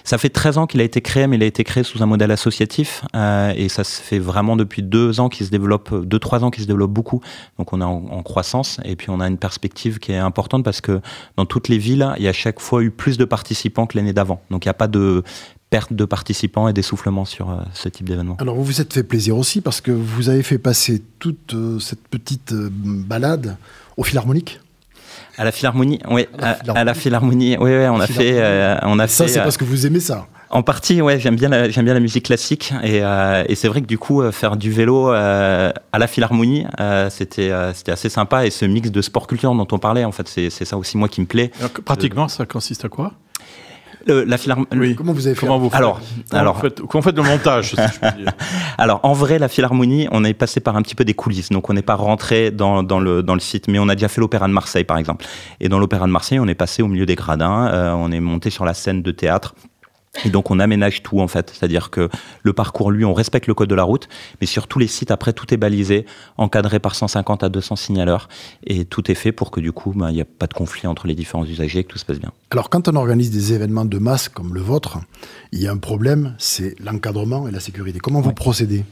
ça 0.04 0.18
fait 0.18 0.30
13 0.30 0.58
ans 0.58 0.68
qu'il 0.68 0.82
a 0.82 0.84
été 0.84 1.02
créé, 1.02 1.28
mais 1.28 1.38
il 1.38 1.44
a 1.44 1.46
été 1.46 1.64
créé 1.64 1.84
sous 1.84 2.04
un 2.04 2.06
modèle 2.06 2.32
associatif 2.32 3.04
et 3.14 3.70
ça 3.70 3.84
se 3.84 4.02
fait 4.02 4.20
vraiment 4.20 4.56
depuis 4.56 4.84
deux 4.84 5.20
ans 5.20 5.30
qu'il 5.30 5.46
se 5.46 5.52
développe, 5.52 5.94
deux 6.06 6.20
trois 6.26 6.44
ans 6.44 6.50
qui 6.50 6.62
se 6.62 6.68
développe 6.68 6.92
beaucoup. 6.92 7.22
Donc 7.60 7.72
on 7.72 7.82
est 7.82 7.84
en, 7.84 8.24
croissance 8.24 8.80
et 8.84 8.96
puis 8.96 9.12
on 9.12 9.20
a 9.20 9.28
une 9.28 9.38
perspective 9.38 10.00
qui 10.00 10.12
est 10.12 10.18
importante 10.18 10.64
parce 10.64 10.82
que 10.82 11.00
dans 11.38 11.46
toutes 11.46 11.70
les 11.70 11.78
villes, 11.78 12.12
il 12.18 12.24
y 12.24 12.28
a 12.28 12.34
chaque 12.34 12.60
fois 12.60 12.82
eu 12.82 12.90
plus 12.90 13.18
de 13.18 13.26
participants 13.26 13.86
que 13.86 13.96
l'année 13.96 14.14
d'avant. 14.14 14.42
Donc 14.50 14.66
il 14.66 14.68
n'y 14.68 14.72
a 14.72 14.74
pas 14.74 14.88
de 14.88 15.24
perte 15.70 15.94
de 15.94 16.06
participants 16.06 16.68
et 16.68 16.74
d'essoufflement 16.74 17.26
sur 17.26 17.50
euh, 17.50 17.58
ce 17.74 17.90
type 17.90 18.10
d'événement. 18.10 18.38
Alors 18.40 18.56
vous 18.56 18.64
vous 18.64 18.82
êtes 18.82 18.94
fait 18.94 19.04
plaisir 19.04 19.38
aussi 19.38 19.62
parce 19.62 19.82
que 19.82 19.92
vous 19.92 20.30
avez 20.30 20.42
fait 20.42 20.58
passer 20.58 21.04
toute 21.20 21.54
euh, 21.54 21.80
cette 21.80 22.08
petite 22.08 22.54
euh, 22.54 22.70
balade 22.72 23.58
au 23.96 24.04
Philharmonique 24.04 24.60
à 25.38 25.44
la 25.44 25.52
Philharmonie, 25.52 26.00
oui, 26.10 26.28
à, 26.40 26.86
la 26.86 26.94
Philharmonie, 26.94 27.58
oui, 27.58 27.70
oui 27.70 27.88
on 27.90 28.00
a 28.00 28.08
fait, 28.08 28.80
on 28.84 28.98
a 29.00 29.08
ça, 29.08 29.28
c'est 29.28 29.40
parce 29.40 29.58
que 29.58 29.66
vous 29.66 29.86
aimez 29.86 30.00
ça. 30.00 30.28
En 30.50 30.64
partie, 30.64 31.02
ouais, 31.02 31.20
j'aime 31.20 31.36
bien, 31.36 31.50
la, 31.50 31.70
j'aime 31.70 31.86
bien 31.86 31.94
la 31.94 32.00
musique 32.00 32.26
classique 32.26 32.74
et, 32.84 33.04
euh, 33.04 33.44
et 33.48 33.56
c'est 33.56 33.68
vrai 33.68 33.82
que 33.82 33.88
du 33.88 33.98
coup, 33.98 34.22
euh, 34.22 34.32
faire 34.32 34.58
du 34.58 34.72
vélo 34.72 35.12
euh, 35.12 35.72
à 35.92 36.00
la 36.00 36.08
Philharmonie, 36.08 36.66
c'était, 37.10 37.52
c'était 37.74 37.92
assez 37.92 38.10
sympa 38.10 38.46
et 38.46 38.52
ce 38.52 38.66
mix 38.66 38.92
de 38.92 39.02
sport 39.02 39.28
culture 39.28 39.54
dont 39.54 39.68
on 39.72 39.80
parlait, 39.80 40.06
en 40.06 40.12
fait, 40.12 40.28
c'est, 40.28 40.50
c'est 40.50 40.66
ça 40.66 40.78
aussi 40.78 40.98
moi 40.98 41.08
qui 41.08 41.22
me 41.22 41.26
plaît. 41.26 41.52
pratiquement, 41.84 42.28
ça 42.28 42.46
consiste 42.46 42.86
à 42.86 42.90
quoi? 42.90 43.14
La 44.08 44.38
Philharmonie. 44.38 44.96
Comment 44.96 45.14
vous 45.14 45.26
avez 45.26 45.36
fait? 45.36 45.48
Comment 45.48 45.58
vous 45.58 45.70
faites? 45.70 45.78
Alors, 45.78 46.00
comment 46.30 46.40
alors, 46.40 46.56
vous 46.56 46.62
faites, 46.62 46.82
comment 46.82 47.02
faites 47.02 47.18
le 47.18 47.24
montage 47.24 47.72
si 47.72 47.76
je 47.76 48.00
peux 48.00 48.18
dire? 48.18 48.32
Alors, 48.78 49.00
en 49.02 49.14
vrai, 49.14 49.40
la 49.40 49.48
Philharmonie, 49.48 50.08
on 50.12 50.24
est 50.24 50.36
passé 50.36 50.60
par 50.60 50.76
un 50.76 50.84
petit 50.84 50.94
peu 50.94 51.04
des 51.04 51.16
coulisses, 51.16 51.50
donc 51.50 51.72
on 51.72 51.74
n'est 51.74 51.82
pas 51.82 51.96
rentré 51.96 52.52
dans, 52.52 52.84
dans, 52.84 53.00
le, 53.00 53.24
dans 53.24 53.34
le 53.34 53.40
site, 53.40 53.68
mais 53.68 53.80
on 53.80 53.90
a 53.90 53.96
déjà 53.96 54.08
fait 54.08 54.22
l'Opéra 54.22 54.48
de 54.48 54.54
Marseille, 54.54 54.84
par 54.84 55.00
exemple. 55.00 55.26
Et 55.60 55.70
dans 55.70 55.80
l'Opéra 55.80 56.06
de 56.06 56.12
Marseille, 56.12 56.40
on 56.40 56.48
est 56.48 56.54
passé 56.54 56.84
au 56.84 56.88
milieu 56.88 57.08
des 57.08 57.16
gradins, 57.16 57.96
on 57.98 58.12
est 58.12 58.20
monté 58.20 58.52
sur 58.52 58.64
la 58.64 58.76
scène 58.76 59.02
de 59.02 59.10
théâtre 59.10 59.56
et 60.24 60.30
donc 60.30 60.52
on 60.52 60.60
aménage 60.60 61.04
tout 61.04 61.20
en 61.20 61.28
fait, 61.28 61.52
c'est-à-dire 61.54 61.90
que 61.90 62.10
le 62.44 62.54
parcours, 62.54 62.92
lui, 62.92 63.06
on 63.06 63.14
respecte 63.14 63.48
le 63.48 63.54
code 63.54 63.70
de 63.70 63.76
la 63.76 63.84
route, 63.84 64.08
mais 64.40 64.48
sur 64.48 64.68
tous 64.68 64.80
les 64.80 64.88
sites, 64.88 65.12
après, 65.12 65.34
tout 65.34 65.54
est 65.54 65.58
balisé, 65.58 66.06
encadré 66.38 66.80
par 66.80 66.96
150 66.96 67.44
à 67.44 67.50
200 67.50 67.76
signaleurs, 67.76 68.30
et 68.66 68.86
tout 68.86 69.12
est 69.12 69.16
fait 69.16 69.32
pour 69.32 69.52
que 69.52 69.60
du 69.60 69.72
coup, 69.72 69.94
ben, 69.96 70.10
il 70.10 70.16
n'y 70.16 70.22
a 70.22 70.26
pas 70.26 70.48
de 70.48 70.54
conflit 70.54 70.88
entre 70.88 71.08
les 71.08 71.16
différents 71.16 71.46
usagers, 71.46 71.84
que 71.84 71.90
tout 71.90 71.98
se 71.98 72.06
passe 72.06 72.20
bien. 72.20 72.32
Alors 72.52 72.70
quand 72.70 72.88
on 72.88 72.96
organise 72.96 73.32
des 73.32 73.54
événements 73.54 73.86
de 73.86 73.98
masse 73.98 74.30
comme 74.30 74.54
le 74.54 74.62
vôtre, 74.62 75.00
il 75.52 75.62
y 75.62 75.68
a 75.68 75.72
un 75.72 75.78
problème, 75.78 76.36
c'est 76.38 76.76
l'encadrement 76.80 77.48
et 77.48 77.52
la 77.52 77.60
sécurité. 77.60 78.00
Comment 78.00 78.22
vous 78.22 78.34
procédez? 78.34 78.84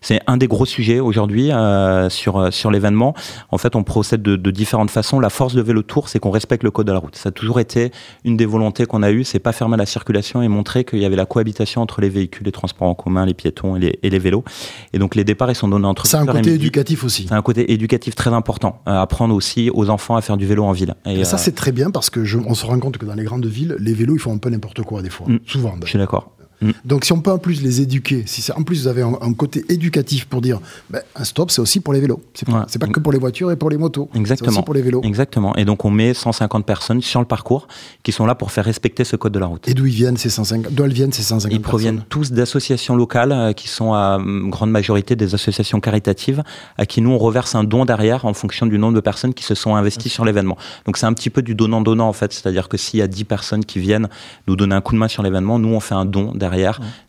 C'est 0.00 0.20
un 0.26 0.36
des 0.36 0.46
gros 0.46 0.66
sujets 0.66 1.00
aujourd'hui 1.00 1.50
euh, 1.52 2.08
sur, 2.08 2.38
euh, 2.38 2.50
sur 2.50 2.70
l'événement. 2.70 3.14
En 3.50 3.58
fait, 3.58 3.76
on 3.76 3.82
procède 3.82 4.22
de, 4.22 4.36
de, 4.36 4.50
différentes 4.50 4.90
façons. 4.90 5.20
La 5.20 5.30
force 5.30 5.54
de 5.54 5.62
Vélo 5.62 5.82
Tour, 5.82 6.08
c'est 6.08 6.18
qu'on 6.18 6.30
respecte 6.30 6.62
le 6.62 6.70
code 6.70 6.86
de 6.86 6.92
la 6.92 6.98
route. 6.98 7.16
Ça 7.16 7.30
a 7.30 7.32
toujours 7.32 7.60
été 7.60 7.90
une 8.24 8.36
des 8.36 8.46
volontés 8.46 8.86
qu'on 8.86 9.02
a 9.02 9.10
eues, 9.10 9.24
c'est 9.24 9.38
pas 9.38 9.52
fermer 9.52 9.76
la 9.76 9.86
circulation 9.86 10.42
et 10.42 10.48
montrer 10.48 10.84
qu'il 10.84 11.00
y 11.00 11.04
avait 11.04 11.16
la 11.16 11.26
cohabitation 11.26 11.82
entre 11.82 12.00
les 12.00 12.08
véhicules, 12.08 12.46
les 12.46 12.52
transports 12.52 12.88
en 12.88 12.94
commun, 12.94 13.26
les 13.26 13.34
piétons 13.34 13.76
et 13.76 13.80
les, 13.80 13.98
et 14.02 14.10
les 14.10 14.18
vélos. 14.18 14.44
Et 14.92 14.98
donc 14.98 15.14
les 15.14 15.24
départs, 15.24 15.50
ils 15.50 15.56
sont 15.56 15.68
donnés 15.68 15.86
entre. 15.86 16.06
C'est 16.06 16.16
un 16.16 16.26
côté 16.26 16.54
éducatif 16.54 17.04
aussi. 17.04 17.26
C'est 17.28 17.34
un 17.34 17.42
côté 17.42 17.72
éducatif 17.72 18.14
très 18.14 18.32
important. 18.32 18.80
Euh, 18.88 19.00
apprendre 19.00 19.34
aussi 19.34 19.70
aux 19.72 19.90
enfants 19.90 20.16
à 20.16 20.20
faire 20.20 20.36
du 20.36 20.46
vélo 20.46 20.64
en 20.64 20.72
ville. 20.72 20.94
Et, 21.06 21.24
ça, 21.24 21.38
c'est 21.38 21.54
très 21.54 21.72
bien 21.72 21.90
parce 21.90 22.10
que 22.10 22.24
je, 22.24 22.38
on 22.38 22.54
se 22.54 22.64
rend 22.64 22.78
compte 22.78 22.98
que 22.98 23.06
dans 23.06 23.14
les 23.14 23.24
grandes 23.24 23.46
villes, 23.46 23.76
les 23.78 23.92
vélos, 23.92 24.14
ils 24.14 24.20
font 24.20 24.32
un 24.32 24.38
peu 24.38 24.50
n'importe 24.50 24.82
quoi 24.82 25.02
des 25.02 25.10
fois. 25.10 25.26
Mm. 25.28 25.38
Souvent. 25.46 25.74
Je 25.82 25.88
suis 25.88 25.98
d'accord. 25.98 26.32
Mm. 26.60 26.70
Donc 26.84 27.04
si 27.04 27.12
on 27.12 27.20
peut 27.20 27.30
en 27.30 27.38
plus 27.38 27.62
les 27.62 27.80
éduquer, 27.80 28.24
si 28.26 28.50
en 28.52 28.62
plus 28.62 28.82
vous 28.82 28.88
avez 28.88 29.02
un, 29.02 29.32
côté 29.32 29.64
éducatif 29.68 30.24
pour 30.26 30.40
dire 30.40 30.60
ben, 30.90 31.00
un 31.14 31.24
stop 31.24 31.50
c'est 31.50 31.60
aussi 31.60 31.80
pour 31.80 31.92
les 31.92 32.00
vélos, 32.00 32.20
c'est 32.34 32.46
pas, 32.46 32.66
pas 32.80 32.86
que 32.86 33.00
pour 33.00 33.12
les 33.12 33.18
voitures 33.18 33.52
et 33.52 33.56
pour 33.56 33.70
les 33.70 33.76
motos, 33.76 34.08
Exactement. 34.14 34.50
aussi 34.50 34.62
pour 34.62 34.74
les 34.74 34.82
vélos. 34.82 35.02
Exactement. 35.04 35.54
Et 35.56 35.64
donc 35.64 35.84
on 35.84 35.90
met 35.90 36.14
150 36.14 36.66
personnes 36.66 37.00
sur 37.00 37.20
le 37.20 37.26
parcours 37.26 37.68
qui 38.02 38.12
sont 38.12 38.26
là 38.26 38.34
pour 38.34 38.50
faire 38.50 38.64
respecter 38.64 39.04
ce 39.04 39.16
code 39.16 39.32
de 39.32 39.38
la 39.38 39.46
route. 39.46 39.68
Et 39.68 39.74
d'où 39.74 39.86
ils 39.86 39.94
viennent 39.94 40.16
ces 40.16 40.30
150 40.30 40.72
D'où 40.72 40.84
elles 40.84 40.92
viennent 40.92 41.12
ces 41.12 41.22
150 41.22 41.54
Ils 41.56 41.62
proviennent 41.62 42.02
tous 42.08 42.32
d'associations 42.32 42.96
locales 42.96 43.32
euh, 43.32 43.52
qui 43.52 43.68
sont 43.68 43.92
à 43.92 44.18
grande 44.24 44.70
majorité 44.70 45.14
des 45.14 45.34
associations 45.34 45.80
caritatives 45.80 46.42
à 46.76 46.86
qui 46.86 47.00
nous 47.00 47.10
on 47.10 47.18
reverse 47.18 47.54
un 47.54 47.64
don 47.64 47.84
derrière 47.84 48.24
en 48.24 48.34
fonction 48.34 48.66
du 48.66 48.78
nombre 48.78 48.94
de 48.94 49.00
personnes 49.00 49.34
qui 49.34 49.44
se 49.44 49.54
sont 49.54 49.76
investies 49.76 50.08
sur 50.08 50.24
l'événement. 50.24 50.56
Donc 50.86 50.96
c'est 50.96 51.06
un 51.06 51.12
petit 51.12 51.30
peu 51.30 51.42
du 51.42 51.54
donnant-donnant 51.54 52.08
en 52.08 52.12
fait, 52.12 52.32
c'est-à-dire 52.32 52.68
que 52.68 52.76
s'il 52.76 52.98
y 52.98 53.02
a 53.02 53.06
10 53.06 53.24
personnes 53.24 53.64
qui 53.64 53.78
viennent 53.78 54.08
nous 54.48 54.56
donner 54.56 54.74
un 54.74 54.80
coup 54.80 54.94
de 54.94 54.98
main 54.98 55.08
sur 55.08 55.22
l'événement, 55.22 55.58
nous 55.58 55.68
on 55.68 55.80
fait 55.80 55.94
un 55.94 56.04
don 56.04 56.32
derrière 56.34 56.47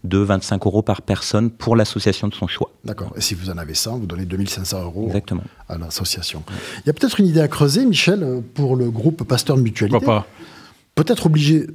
de 0.03 0.17
25 0.17 0.65
euros 0.65 0.81
par 0.81 1.01
personne 1.01 1.49
pour 1.49 1.75
l'association 1.75 2.27
de 2.27 2.33
son 2.33 2.47
choix. 2.47 2.71
D'accord. 2.83 3.13
Et 3.15 3.21
si 3.21 3.35
vous 3.35 3.49
en 3.49 3.57
avez 3.57 3.73
100, 3.73 3.99
vous 3.99 4.05
donnez 4.05 4.25
2500 4.25 4.83
euros 4.83 5.07
Exactement. 5.07 5.43
à 5.67 5.77
l'association. 5.77 6.43
Il 6.83 6.87
y 6.87 6.89
a 6.89 6.93
peut-être 6.93 7.19
une 7.19 7.27
idée 7.27 7.41
à 7.41 7.47
creuser, 7.47 7.85
Michel, 7.85 8.41
pour 8.53 8.75
le 8.75 8.89
groupe 8.89 9.23
Pasteur 9.23 9.57
de 9.57 9.61
Mutualité. 9.61 9.97
Pourquoi 9.97 10.21
pas 10.21 10.27
Peut-être 10.95 11.27
obliger 11.27 11.67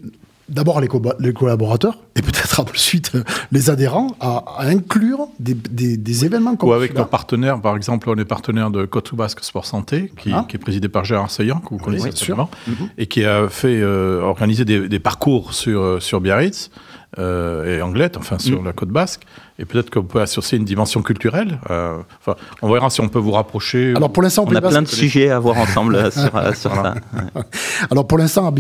d'abord 0.49 0.80
les, 0.80 0.88
les, 1.18 1.33
collaborateurs 1.33 1.99
et 2.16 2.23
peut-être 2.23 2.61
ensuite 2.75 3.12
les 3.52 3.71
adhérents 3.71 4.16
à, 4.21 4.44
inclure 4.61 5.28
des, 5.38 5.54
des, 5.54 6.25
événements 6.25 6.56
comme 6.56 6.71
Ou 6.71 6.73
avec 6.73 6.94
nos 6.94 7.04
partenaires, 7.04 7.61
par 7.61 7.76
exemple, 7.76 8.11
on 8.11 8.16
est 8.16 8.25
partenaire 8.25 8.71
de 8.71 8.85
Côte 8.85 9.14
Basque 9.14 9.42
Sport 9.42 9.66
Santé, 9.66 10.12
qui, 10.18 10.33
ah. 10.33 10.47
qui, 10.49 10.56
est 10.56 10.59
présidé 10.59 10.88
par 10.88 11.04
Gérard 11.04 11.30
Saillant, 11.30 11.61
que 11.61 11.71
vous 11.71 11.78
connaissez 11.78 12.12
sûrement, 12.12 12.50
mhm. 12.66 12.88
et 12.99 13.06
qui 13.06 13.25
a 13.25 13.49
fait 13.49 13.80
euh, 13.80 14.21
organiser 14.21 14.64
des, 14.64 14.99
parcours 14.99 15.54
sur, 15.54 15.80
euh, 15.80 16.00
sur 16.00 16.21
Biarritz. 16.21 16.71
Euh, 17.18 17.78
et 17.78 17.83
Anglette, 17.83 18.16
enfin 18.16 18.38
sur 18.38 18.62
mm. 18.62 18.66
la 18.66 18.73
côte 18.73 18.88
basque. 18.88 19.23
et 19.59 19.64
peut-être 19.64 19.90
qu'on 19.90 20.02
peut 20.02 20.21
associer 20.21 20.59
une 20.59 20.64
dimension 20.64 21.02
culturelle. 21.02 21.61
Euh, 21.71 21.99
enfin, 22.21 22.37
on 22.61 22.73
verra 22.73 22.90
si 22.90 23.00
on 23.00 23.09
peut 23.09 23.18
vous 23.18 23.30
rapprocher. 23.30 23.94
Alors 23.97 24.11
pour 24.11 24.23
l'instant, 24.23 24.44
On 24.49 24.54
a 24.54 24.61
plein 24.61 24.83
de 24.83 24.88
sujets 24.88 25.30
à 25.30 25.38
voir 25.38 25.56
ensemble 25.59 25.94
euh, 25.94 26.11
sur, 26.11 26.33
ça. 26.54 26.94
Ouais. 27.14 27.42
Alors 27.90 28.06
pour 28.06 28.18
l'instant, 28.18 28.52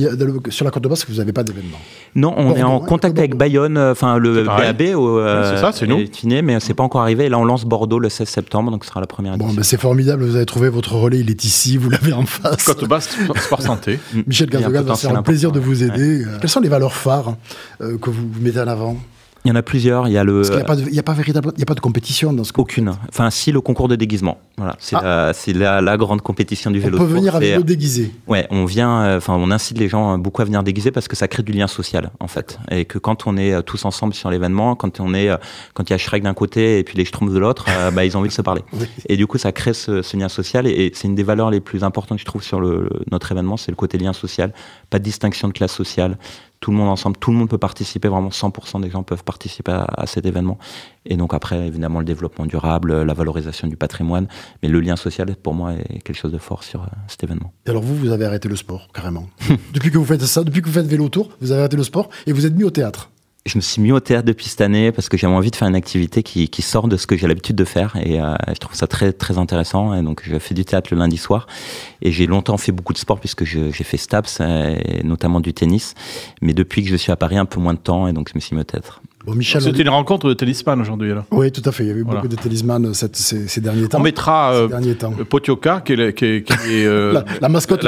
sur 0.50 0.64
la 0.64 0.70
côte 0.70 0.86
Basque, 0.86 1.08
vous 1.08 1.16
n'avez 1.16 1.32
pas 1.32 1.42
d'événement. 1.42 1.78
Non, 2.14 2.32
on 2.36 2.54
est 2.54 2.62
en 2.62 2.78
contact 2.78 3.18
avec 3.18 3.36
Bayonne, 3.36 3.76
enfin 3.76 4.18
le 4.18 4.44
C'est. 4.44 4.72
BAB 4.72 4.96
au, 4.96 5.18
euh, 5.18 5.54
c'est 5.54 5.60
ça, 5.60 5.72
c'est 5.72 5.86
nous. 5.86 6.06
fini, 6.12 6.42
mais 6.42 6.60
c'est 6.60 6.74
pas 6.74 6.84
encore 6.84 7.00
arrivé. 7.00 7.24
Et 7.24 7.28
là, 7.28 7.38
on 7.38 7.44
lance 7.44 7.64
Bordeaux 7.64 7.98
le 7.98 8.08
16 8.08 8.28
septembre, 8.28 8.70
donc 8.70 8.84
ce 8.84 8.90
sera 8.90 9.00
la 9.00 9.06
première 9.08 9.36
Bon, 9.36 9.46
édition. 9.46 9.56
ben, 9.56 9.64
c'est 9.64 9.80
formidable, 9.80 10.24
vous 10.24 10.36
avez 10.36 10.46
trouvé 10.46 10.68
votre 10.68 10.94
relais, 10.94 11.18
il 11.18 11.30
est 11.30 11.44
ici, 11.44 11.76
vous 11.76 11.90
l'avez 11.90 12.12
en 12.12 12.26
face. 12.26 12.64
Côte 12.64 12.88
basse, 12.88 13.08
sport 13.36 13.62
santé. 13.62 13.98
Michel 14.26 14.48
y 14.52 14.56
a 14.62 15.16
un 15.16 15.22
plaisir 15.22 15.50
de 15.50 15.58
vous 15.58 15.82
aider. 15.82 16.24
Quelles 16.40 16.50
sont 16.50 16.60
les 16.60 16.68
valeurs 16.68 16.94
phares 16.94 17.34
euh, 17.80 17.98
que 17.98 18.10
vous 18.10 18.28
mettez 18.44 18.60
en 18.60 18.68
avant 18.68 18.96
Il 19.44 19.48
y 19.48 19.52
en 19.52 19.56
a 19.56 19.62
plusieurs. 19.62 20.08
Il 20.08 20.12
y 20.12 20.18
a 20.18 20.24
le 20.24 20.36
Parce 20.66 20.80
qu'il 20.82 20.90
n'y 20.92 20.98
a, 20.98 21.00
a 21.00 21.02
pas 21.02 21.12
véritable, 21.12 21.50
il 21.54 21.60
y 21.60 21.62
a 21.62 21.66
pas 21.66 21.74
de 21.74 21.80
compétition 21.80 22.32
dans 22.32 22.44
ce 22.44 22.52
que 22.54 22.60
aucune. 22.62 22.92
Enfin, 23.10 23.28
si 23.30 23.52
le 23.52 23.60
concours 23.60 23.88
de 23.88 23.96
déguisement. 23.96 24.38
Voilà, 24.56 24.76
c'est 24.78 24.96
Ah. 24.96 25.32
la, 25.48 25.52
la, 25.52 25.80
la 25.82 25.96
grande 25.98 26.22
compétition 26.22 26.70
du 26.70 26.78
On 26.78 26.82
vélo. 26.84 26.96
peut 26.98 27.04
de 27.06 27.12
venir 27.12 27.34
avec 27.36 27.50
C'est- 27.50 27.56
le 27.56 27.62
déguisé. 27.64 28.10
Ouais, 28.26 28.46
on 28.50 28.64
vient, 28.64 29.02
euh, 29.02 29.16
enfin, 29.18 29.34
on 29.36 29.50
incite 29.50 29.76
les 29.78 29.88
gens 29.88 30.14
euh, 30.14 30.16
beaucoup 30.16 30.40
à 30.40 30.44
venir 30.46 30.62
déguiser 30.62 30.92
parce 30.92 31.08
que 31.08 31.16
ça 31.16 31.26
crée 31.28 31.42
du 31.42 31.52
lien 31.52 31.66
social, 31.66 32.10
en 32.20 32.28
fait. 32.28 32.58
Et 32.70 32.84
que 32.86 32.98
quand 32.98 33.26
on 33.26 33.36
est 33.36 33.52
euh, 33.52 33.60
tous 33.62 33.84
ensemble 33.84 34.14
sur 34.14 34.30
l'événement, 34.30 34.76
quand 34.76 35.00
on 35.00 35.12
est, 35.12 35.28
euh, 35.28 35.36
quand 35.74 35.90
il 35.90 35.92
y 35.92 35.94
a 35.94 35.98
Shrek 35.98 36.22
d'un 36.22 36.32
côté 36.34 36.78
et 36.78 36.84
puis 36.84 36.96
les 36.96 37.04
Schtroumpfs 37.04 37.32
de 37.34 37.38
l'autre, 37.38 37.66
euh, 37.68 37.90
bah, 37.90 38.04
ils 38.06 38.16
ont 38.16 38.20
envie 38.20 38.28
de 38.30 38.34
se 38.34 38.42
parler. 38.42 38.62
Oui. 38.72 38.86
Et 39.10 39.16
du 39.18 39.26
coup, 39.26 39.36
ça 39.36 39.50
crée 39.52 39.74
ce, 39.74 40.00
ce 40.02 40.16
lien 40.16 40.28
social. 40.30 40.66
Et, 40.68 40.70
et 40.86 40.92
c'est 40.94 41.08
une 41.08 41.16
des 41.16 41.24
valeurs 41.24 41.50
les 41.50 41.60
plus 41.60 41.82
importantes, 41.84 42.18
je 42.20 42.24
trouve, 42.24 42.42
sur 42.44 42.60
le, 42.60 42.88
notre 43.10 43.30
événement, 43.32 43.56
c'est 43.58 43.72
le 43.72 43.76
côté 43.76 43.98
lien 43.98 44.12
social. 44.14 44.54
Pas 44.88 45.00
de 45.00 45.04
distinction 45.04 45.48
de 45.48 45.52
classe 45.52 45.72
sociale. 45.74 46.16
Tout 46.64 46.70
le 46.70 46.78
monde 46.78 46.88
ensemble, 46.88 47.18
tout 47.18 47.30
le 47.30 47.36
monde 47.36 47.50
peut 47.50 47.58
participer. 47.58 48.08
Vraiment, 48.08 48.30
100% 48.30 48.80
des 48.80 48.88
gens 48.88 49.02
peuvent 49.02 49.22
participer 49.22 49.72
à, 49.72 50.06
cet 50.06 50.24
événement. 50.24 50.56
Et 51.04 51.18
donc 51.18 51.34
après, 51.34 51.66
évidemment, 51.66 51.98
le 51.98 52.06
développement 52.06 52.46
durable, 52.46 53.02
la 53.02 53.12
valorisation 53.12 53.68
du 53.68 53.76
patrimoine, 53.76 54.28
mais 54.62 54.70
le 54.70 54.80
lien 54.80 54.96
social, 54.96 55.26
pour 55.36 55.52
moi, 55.52 55.74
est 55.74 56.00
quelque 56.02 56.16
chose 56.16 56.32
de 56.32 56.38
fort 56.38 56.64
sur 56.64 56.80
euh, 56.80 56.86
cet 57.06 57.22
événement. 57.22 57.52
Et 57.66 57.68
alors 57.68 57.82
vous, 57.82 57.94
vous 57.94 58.12
avez 58.12 58.24
arrêté 58.24 58.48
le 58.48 58.56
sport, 58.56 58.88
carrément. 58.94 59.26
depuis 59.74 59.90
que 59.90 59.98
vous 59.98 60.06
faites 60.06 60.22
ça, 60.22 60.42
depuis 60.42 60.62
que 60.62 60.66
vous 60.68 60.72
faites 60.72 60.86
vélo 60.86 61.10
tour, 61.10 61.28
vous 61.42 61.52
avez 61.52 61.60
arrêté 61.60 61.76
le 61.76 61.82
sport 61.82 62.08
et 62.26 62.32
vous 62.32 62.46
êtes 62.46 62.54
mis 62.54 62.64
au 62.64 62.70
théâtre. 62.70 63.10
Je 63.46 63.58
me 63.58 63.60
suis 63.60 63.82
mis 63.82 63.92
au 63.92 64.00
théâtre 64.00 64.24
depuis 64.24 64.46
cette 64.46 64.62
année 64.62 64.90
parce 64.90 65.10
que 65.10 65.18
j'avais 65.18 65.34
envie 65.34 65.50
de 65.50 65.56
faire 65.56 65.68
une 65.68 65.74
activité 65.74 66.22
qui, 66.22 66.48
qui 66.48 66.62
sort 66.62 66.88
de 66.88 66.96
ce 66.96 67.06
que 67.06 67.14
j'ai 67.14 67.26
l'habitude 67.28 67.56
de 67.56 67.66
faire 67.66 67.94
et 68.02 68.18
euh, 68.18 68.34
je 68.48 68.54
trouve 68.54 68.74
ça 68.74 68.86
très 68.86 69.12
très 69.12 69.36
intéressant 69.36 69.92
et 69.94 70.00
donc 70.02 70.22
je 70.24 70.38
fais 70.38 70.54
du 70.54 70.64
théâtre 70.64 70.88
le 70.92 70.98
lundi 70.98 71.18
soir 71.18 71.46
et 72.00 72.10
j'ai 72.10 72.26
longtemps 72.26 72.56
fait 72.56 72.72
beaucoup 72.72 72.94
de 72.94 72.98
sport 72.98 73.20
puisque 73.20 73.44
j'ai 73.44 73.70
fait 73.70 73.98
STAPS 73.98 74.38
euh, 74.40 74.76
et 74.82 75.02
notamment 75.04 75.40
du 75.40 75.52
tennis 75.52 75.92
mais 76.40 76.54
depuis 76.54 76.84
que 76.84 76.88
je 76.88 76.96
suis 76.96 77.12
à 77.12 77.16
Paris 77.16 77.36
un 77.36 77.44
peu 77.44 77.60
moins 77.60 77.74
de 77.74 77.78
temps 77.78 78.08
et 78.08 78.14
donc 78.14 78.30
je 78.30 78.34
me 78.34 78.40
suis 78.40 78.56
mis 78.56 78.62
au 78.62 78.64
théâtre. 78.64 79.02
Bon, 79.26 79.34
Michel, 79.34 79.60
C'était 79.60 79.82
une 79.82 79.88
rencontre 79.90 80.26
de 80.28 80.32
tennisman 80.34 80.80
aujourd'hui. 80.80 81.10
là. 81.14 81.24
oui, 81.30 81.50
tout 81.52 81.62
à 81.66 81.72
fait. 81.72 81.84
Il 81.84 81.88
y 81.88 81.90
avait 81.90 82.02
Voilà. 82.02 82.20
beaucoup 82.20 82.34
de 82.34 82.40
talismans 82.40 82.92
cette- 82.94 83.16
ces, 83.16 83.46
ces 83.48 83.60
derniers 83.62 83.88
temps. 83.88 83.98
On 83.98 84.02
mettra 84.02 84.52
euh. 84.54 84.68
Potioka, 85.28 85.80
qui 85.82 85.92
est, 85.94 85.96
le- 85.96 86.10
qui 86.12 86.24
est- 86.26 86.42
qui 86.46 86.52
est, 86.52 86.84
euh, 86.86 87.12
La- 87.12 87.24
la 87.40 87.48
mascotte 87.48 87.82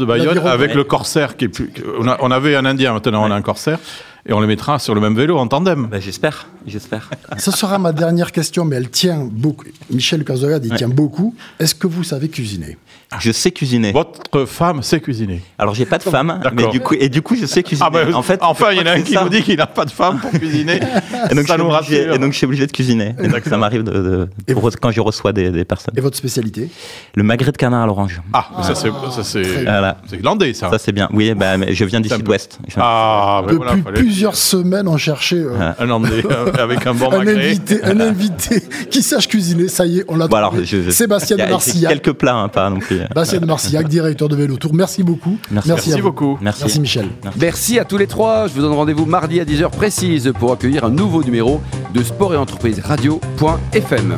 de 0.00 0.04
Bayonne. 0.06 0.38
Avec 0.38 0.70
Ouais. 0.70 0.76
le 0.76 0.84
corsaire 0.84 1.36
qui 1.36 1.44
est 1.46 1.48
plus. 1.48 1.70
On, 1.98 2.08
a- 2.08 2.16
on 2.20 2.30
avait 2.30 2.56
un 2.56 2.64
Indien, 2.64 2.94
maintenant 2.94 3.22
on 3.26 3.30
a 3.30 3.34
un 3.34 3.42
corsaire, 3.42 3.78
et 4.26 4.32
on 4.32 4.40
les 4.40 4.46
mettra 4.46 4.78
sur 4.78 4.94
le 4.94 5.00
même 5.00 5.14
vélo 5.14 5.36
en 5.38 5.46
tandem. 5.46 5.88
Bah, 5.90 6.00
j'espère, 6.00 6.48
j'espère. 6.66 7.10
Ce 7.38 7.50
sera 7.50 7.78
ma 7.78 7.92
dernière 7.92 8.32
question, 8.32 8.64
mais 8.64 8.76
elle 8.76 8.90
tient 8.90 9.28
beaucoup. 9.30 9.64
Michel 9.90 10.24
Cazogade, 10.24 10.64
il 10.64 10.70
Ouais. 10.72 10.76
tient 10.76 10.88
beaucoup. 10.88 11.34
Est-ce 11.58 11.74
que 11.74 11.86
vous 11.86 12.04
savez 12.04 12.28
cuisiner? 12.28 12.76
Je 13.20 13.32
sais 13.32 13.50
cuisiner. 13.52 13.92
Votre 13.92 14.44
femme 14.44 14.82
sait 14.82 15.00
cuisiner. 15.00 15.42
Alors 15.58 15.74
j'ai 15.74 15.86
pas 15.86 15.96
de 15.96 16.02
femme, 16.02 16.40
mais 16.52 16.66
du 16.68 16.80
coup 16.80 16.94
et 17.00 17.08
du 17.08 17.22
coup 17.22 17.36
je 17.36 17.46
sais 17.46 17.62
cuisiner. 17.62 17.86
Ah 17.88 17.90
ben, 17.90 18.12
en 18.14 18.20
fait, 18.22 18.38
enfin, 18.42 18.72
il 18.72 18.78
y 18.78 18.80
en 18.82 18.86
a 18.86 18.90
un 18.92 19.00
qui 19.00 19.14
ça. 19.14 19.22
nous 19.24 19.30
dit 19.30 19.42
qu'il 19.42 19.56
n'a 19.56 19.66
pas 19.66 19.86
de 19.86 19.90
femme 19.90 20.18
pour 20.18 20.30
cuisiner. 20.38 20.76
Et 21.30 21.34
donc, 21.34 21.44
je 21.44 21.46
ça 21.46 21.54
suis 21.54 21.62
nous 21.62 21.70
obligé, 21.70 21.98
rassure. 22.00 22.14
et 22.14 22.18
donc 22.18 22.32
je 22.32 22.36
suis 22.36 22.44
obligé 22.44 22.66
de 22.66 22.72
cuisiner. 22.72 23.14
Et 23.18 23.28
donc 23.28 23.40
ça 23.46 23.56
m'arrive 23.56 23.82
de, 23.82 23.92
de- 23.92 24.28
Et 24.46 24.52
pour- 24.52 24.70
quand 24.78 24.90
je 24.90 25.00
reçois 25.00 25.32
des, 25.32 25.50
des 25.50 25.64
personnes. 25.64 25.94
Et 25.96 26.02
votre 26.02 26.18
spécialité? 26.18 26.68
Le 27.14 27.22
magret 27.22 27.50
de 27.50 27.56
canard 27.56 27.82
à 27.84 27.86
l'orange. 27.86 28.20
Ah, 28.34 28.46
ça 28.62 28.74
c'est 28.74 28.90
ça, 29.10 29.24
c'est 29.24 29.42
Voilà. 29.62 29.96
c'est 30.06 30.16
irlandais 30.18 30.52
ça. 30.52 30.68
Ça 30.68 30.76
c'est 30.78 30.92
bien. 30.92 31.08
Oui, 31.14 31.32
bah, 31.34 31.56
mais 31.56 31.72
je 31.74 31.84
viens 31.86 32.00
du 32.02 32.10
Ça 32.10 32.16
sud-ouest. 32.16 32.58
Ah, 32.76 33.40
ben 33.46 33.54
Depuis 33.54 33.56
voilà, 33.56 33.82
fallait- 33.82 34.02
plusieurs 34.08 34.36
semaines, 34.36 34.88
on 34.88 34.96
cherchait 34.96 35.36
euh, 35.36 35.72
un 35.78 35.90
euh, 35.90 36.52
avec 36.58 36.86
un 36.86 36.94
bon 36.94 37.10
un, 37.12 37.18
magret. 37.18 37.44
invité, 37.50 37.84
un 37.84 38.00
invité 38.00 38.62
qui 38.90 39.02
sache 39.02 39.28
cuisiner. 39.28 39.68
Ça 39.68 39.84
y 39.84 39.98
est, 39.98 40.04
on 40.08 40.16
l'a 40.16 40.28
Bon, 40.28 40.36
alors, 40.36 40.50
trouvé. 40.52 40.64
je- 40.64 40.90
Sébastien 40.90 41.36
a- 41.38 41.44
de 41.44 41.50
Marcillac. 41.50 41.92
Quelques 41.92 42.16
plats, 42.16 42.36
hein, 42.36 42.48
pas 42.48 42.70
non 42.70 42.78
plus. 42.78 42.96
Sébastien 43.08 43.40
de 43.40 43.44
Marcillac, 43.46 43.86
directeur 43.86 44.30
de 44.30 44.36
Vélo 44.36 44.56
Tour. 44.56 44.72
Merci 44.72 45.02
beaucoup. 45.02 45.36
Merci. 45.50 46.00
beaucoup. 46.00 46.38
Merci. 46.40 46.62
Merci 46.62 46.80
Michel. 46.80 47.08
Merci 47.38 47.78
à 47.78 47.84
tous 47.84 47.98
les 47.98 48.06
trois. 48.06 48.46
Je 48.48 48.54
vous 48.54 48.62
donne 48.62 48.72
rendez-vous 48.72 49.04
mardi 49.04 49.40
à 49.40 49.44
10h 49.44 49.68
précise 49.70 50.32
pour 50.38 50.52
accueillir 50.54 50.84
un 50.84 50.90
nouveau 50.90 51.22
numéro 51.22 51.60
de 51.92 52.02
Sport 52.02 52.32
et 52.32 52.38
Entreprise 52.38 52.80
Radio.fm. 52.82 54.14